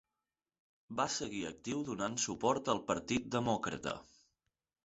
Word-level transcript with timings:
Va 1.01 1.05
seguir 1.15 1.43
actiu 1.49 1.83
donant 1.91 2.17
suport 2.23 2.73
al 2.75 2.83
Partit 2.89 3.29
Demòcrata. 3.37 3.99